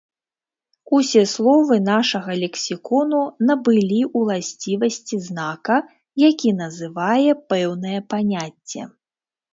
Усе 0.99 1.21
словы 1.33 1.75
нашага 1.89 2.31
лексікону 2.43 3.19
набылі 3.49 3.99
ўласцівасці 4.21 5.15
знака, 5.27 5.77
які 6.27 6.55
называе 6.63 7.31
пэўнае 7.55 7.99
паняцце. 8.15 8.81